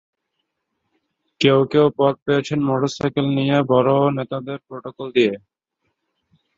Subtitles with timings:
[1.41, 5.33] কেউ কেউ পদ পেয়েছেন মোটরসাইকেল নিয়ে বড় নেতাদের প্রটোকল দিয়ে।